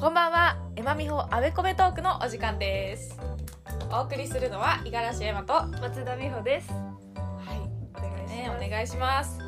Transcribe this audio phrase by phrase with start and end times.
[0.00, 0.56] こんばんは。
[0.76, 3.18] エマミホあべこべトークのお時間です。
[3.92, 6.70] お送りするのは五十嵐エマとは松田美穂です。
[6.70, 6.72] い。
[7.96, 8.50] お願いしね。
[8.66, 9.38] お願いします。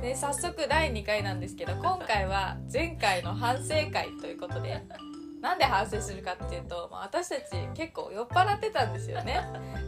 [0.00, 4.82] で早速第2回なんですけど今回は前回の反省会ということで
[5.40, 7.42] なんで反省するかっていうと、まあ、私たち
[7.74, 9.40] 結構酔っ払ってたんですよね。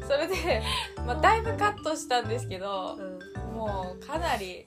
[0.07, 0.63] それで、
[1.07, 3.27] まあ、だいぶカットしたんですけどうん。
[3.57, 4.67] もうかなり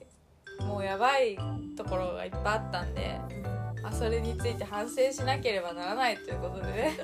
[0.62, 1.38] もうやばい
[1.78, 3.59] ところがいっぱいあったんで、ま
[3.90, 6.98] あ、それについて反省しなければならないということでね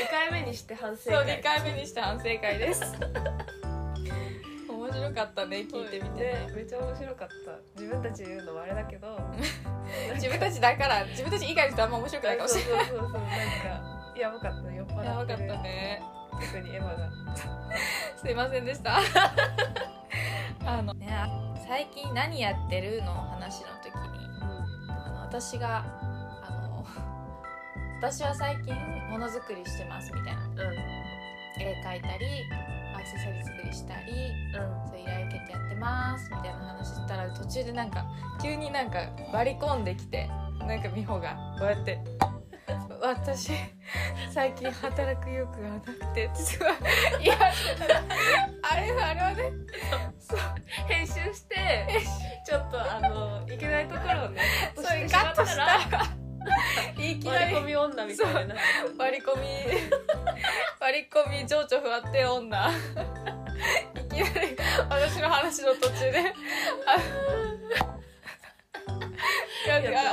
[0.00, 1.40] 二回目にして反省そう会。
[1.40, 2.82] 2回目にして反省会です
[4.68, 7.80] 面白かったね聞いてみて、ねめっちゃ面白かった。
[7.80, 9.18] 自分たち言うのもあれだけど。
[10.14, 15.04] 自分たちだから自分たち以外の人はあんま面白くないかもしれないそうそうそうそうなんかやばかった酔っ払ってる。
[15.04, 15.62] やばかった。
[15.62, 16.02] ね
[16.40, 17.10] 特にエマが。
[18.16, 18.98] すいませんでした
[20.64, 21.08] あのね
[21.66, 23.92] 最近何やってるの話の時
[25.28, 25.84] 私が
[26.42, 26.84] あの
[28.00, 28.74] 私は最近
[29.10, 30.42] ものづくりしてますみたいな。
[30.42, 30.58] うん。
[31.60, 32.26] 絵描いたり
[32.94, 34.12] アクセサリー作りしたり
[34.54, 34.88] うん。
[34.88, 38.06] そう依頼受けてやってますみたいな話したら途中でなんか
[38.40, 39.00] 急になんか
[39.32, 40.28] 割り込んできて
[40.60, 41.98] なんか美穂がこうやって
[43.08, 43.52] 「私
[44.30, 46.68] 最近働く欲がなくて」ってすごい
[47.22, 48.02] 嫌ってた
[48.70, 49.52] あれあれはね。
[50.20, 50.38] そう。
[50.86, 51.56] 編集して
[52.46, 54.42] ちょっとあのいけないところをね
[54.76, 55.78] そうカットしたら。
[56.98, 58.56] いきなり割り込み女みたいにな
[58.98, 59.48] 割り込み
[60.80, 62.70] 割り込み情緒不安定女。
[62.70, 62.72] い
[64.10, 64.56] きなり
[64.88, 66.34] 私の話の途中で。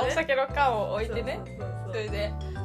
[0.06, 1.40] お酒の缶を置いてね。
[1.88, 2.55] それであ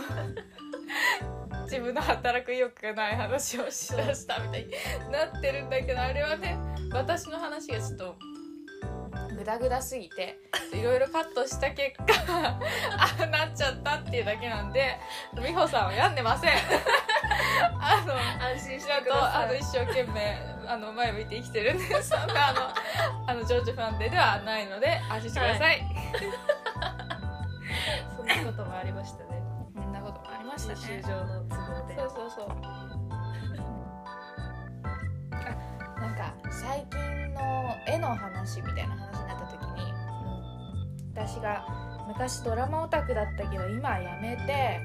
[0.00, 4.72] の 自分の働く意欲がない話をしだしたみたいに
[5.10, 6.58] なってるんだけどあれはね
[6.92, 8.16] 私の話がちょっと
[9.36, 10.38] グダグダすぎて
[10.72, 12.58] いろいろカットした結果 あ
[13.22, 14.98] あなっちゃったっていうだけなんで
[15.34, 16.50] 美穂さんは病んでません。
[17.80, 22.60] あの安心しちゃんとてくだあの一生懸命あの前向いて生きてるんでそんなあの
[23.26, 25.82] あの情緒不安定ではないので安心してください、
[28.16, 29.42] そんなこともありましたね
[30.50, 30.80] ましたね。
[30.86, 31.96] 編集上の都合で。
[31.96, 32.46] そうそうそう。
[32.62, 32.90] あ
[36.00, 39.92] なんか最近の絵の話みたいな話になった時に
[41.14, 41.66] 私が
[42.08, 44.80] 昔ドラマオタクだったけど今はやめて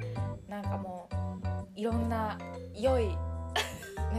[0.50, 2.38] なんかもういろんな
[2.74, 3.18] 良い、ね、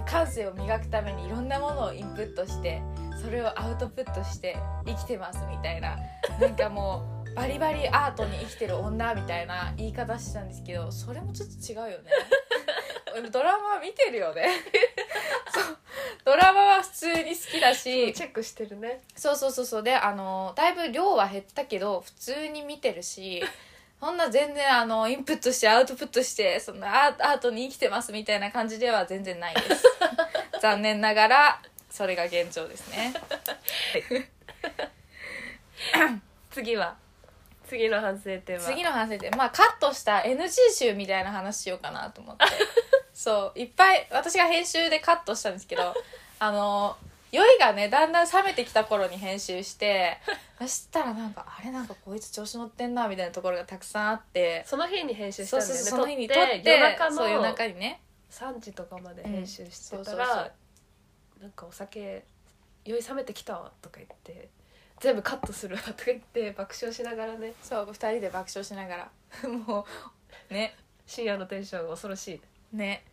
[0.08, 2.82] 感性を磨くためにいろんなものをインプットして
[3.22, 4.56] それをアウトプットして
[4.86, 5.98] 生きてますみたいな
[6.40, 12.10] なんかもうバリバリアートに生きてる女みたいな言い方してたんですけどそれもちょっと違うよね。
[13.30, 14.48] ドラマは見てるよね。
[15.52, 15.78] そう。
[16.24, 18.12] ドラマは普通に好きだし。
[18.14, 19.02] チェックしてるね。
[19.14, 19.82] そうそうそうそう。
[19.82, 23.44] であのだいぶ量は減ったけど普通に見てるし
[24.00, 29.84] そんな全然あのインプットしてアウトプットしてそんなアートに生きてますみたいな感じでは全然ないです。
[30.60, 33.14] 残念ながらそれが現状ですね。
[36.50, 37.05] 次は？
[37.68, 38.62] 次の反省点は？
[38.62, 42.44] 次の話でまあカットした NG 集みたいな話しようかなと思って。
[43.12, 45.94] そういっぱい私が編集でカットしたんですけど
[46.38, 46.96] あの
[47.32, 50.18] 酔いがねだんだん冷めてきた頃に編集して
[50.60, 54.62] そしたらなんかあれなんかこいつ調子乗ってんなみたいなところがたくさんあって。
[54.66, 55.90] その日に編集したそうんだよね。
[55.90, 58.00] そうそうその日に撮って夜中そう夜の中にね。
[58.30, 60.26] 3時とかまで編集してうんそうそう。
[60.26, 60.50] たら
[61.40, 62.24] なんかお酒
[62.84, 64.48] 酔い冷めてきたわとか言って
[65.00, 67.52] 全部カットするわとか言って爆笑しながらね。
[67.62, 69.10] そう2人で爆笑しながら。
[69.66, 69.86] も
[70.50, 70.74] うね。
[71.06, 72.28] 深夜のテンションが恐ろし
[72.72, 72.76] い。
[72.76, 73.04] ね。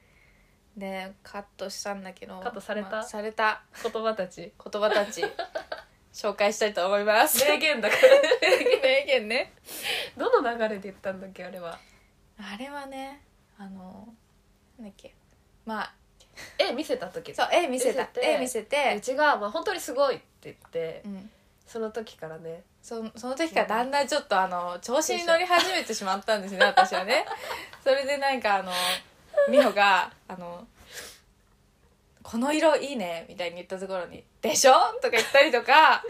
[0.76, 2.90] でカットしたんだけどカットされた？
[2.90, 3.62] まあされた。
[3.84, 4.52] 言葉たち？
[4.72, 5.24] 言葉たち。
[6.14, 7.44] 紹介したいと思います。
[7.46, 8.02] 名言だから。
[8.82, 9.54] 名言ね。
[10.18, 11.78] どの流れで言ったんだっけあれは？
[12.38, 13.22] あれはね
[13.58, 14.08] あの
[14.80, 15.14] なんだっけ。
[15.66, 15.94] まあ
[16.58, 17.36] 絵見せた時。
[17.36, 18.10] そう絵見せた。
[18.20, 18.96] 絵見せて。
[18.98, 21.32] う、ちが、まあ、本当にすごいって言ってうん、
[21.66, 27.26] その時からねそその時からだんだんちょっとあの調子に乗り始めてしまったんですね 私はね
[27.84, 28.72] それでなんかあの
[29.50, 30.68] 美穂があの
[32.22, 36.04] 「この色いいね」みたいに言ったところに「でしょ?」とか言ったりとか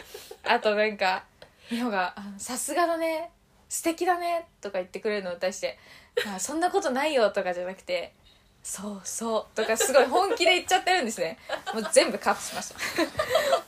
[0.44, 1.24] あとなんか
[1.70, 3.32] 美穂があ「さすがだね
[3.70, 5.78] 素敵だね」とか言ってくれるのに対して
[6.36, 8.14] 「あそんなことないよ」とかじゃなくて
[8.64, 11.38] 「そうそう」とかすごい本気で言っちゃってるんですね。
[11.74, 12.76] もう全部カットしました。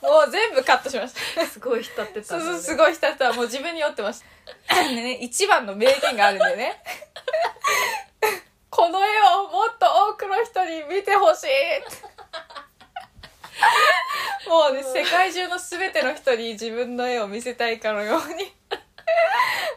[0.08, 1.46] もう全部カットしました。
[1.46, 4.22] すごい浸ってたそうそうすいごい人はもう自分に酔ってまし
[4.66, 6.82] たでね一番の名言があるんでね。
[8.70, 11.48] この絵をもっと多くの人に見てほしい
[14.48, 18.54] もうね世界中の全ての人に自分の絵を見せたいかのように。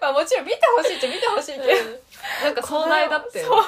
[0.01, 1.66] まあもちろん見てほしいっちゃ見てほしいけど。
[2.44, 3.44] なんか壮大だって。
[3.44, 3.66] そう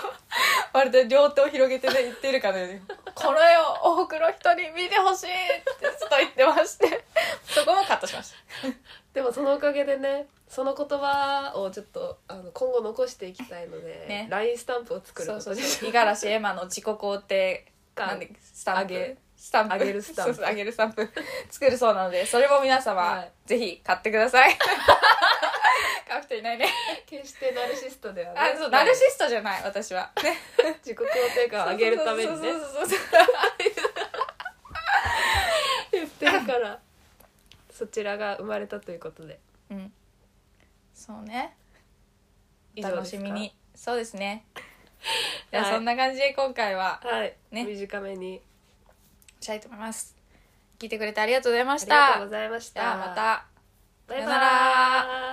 [0.73, 2.79] まるで両手を広げてね言ってるかのように
[3.15, 7.03] 「これを多くの人に見てほしい!」ってずっと言ってまして
[7.43, 8.37] そこもカットしました。
[9.13, 14.27] でもそのおかげでねその言葉をちょっとあの今後残していきたいので、ね。
[14.29, 15.89] LINE スタンプを作るそうそうことにそう。
[15.89, 19.73] 五十嵐エマの自己肯定かなんでスタンプあげスタンプ？
[19.73, 20.33] あげるスタンプ。
[20.33, 21.09] そうそうあげるスタンプ。
[21.49, 23.31] 作るそうなのでそれも皆様、はい。
[23.45, 24.57] ぜひ買ってください
[26.07, 26.67] 買う人いないね。
[27.05, 30.11] 決してナルシストではあそうナルシストじゃない私は。
[30.23, 30.37] ね
[30.83, 32.51] 自己肯定感を上げるためにね。
[32.51, 32.99] そうそうそうそう
[35.91, 36.79] 言ってるから
[37.71, 39.39] そちらが生まれたということで
[39.69, 39.93] うん
[40.93, 41.55] そうね
[42.81, 44.45] 楽しみにそうですね
[45.51, 48.41] じゃあはいそんな感じで今回ははい、ね短めに
[49.39, 50.15] したいと思います
[50.79, 53.45] 聞いてくれてありがとうございましありがとうたございましたまた
[54.07, 55.30] バイバイ